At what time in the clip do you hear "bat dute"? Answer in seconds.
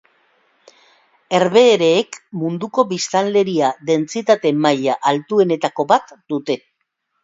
5.97-6.63